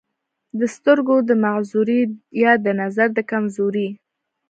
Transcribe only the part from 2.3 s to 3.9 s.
يا دَنظر دَکمزورۍ